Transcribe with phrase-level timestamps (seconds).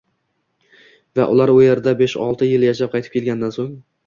[1.19, 3.73] va ular u yerda besh-olti yil ishlab, qaytib kelgandan soʻng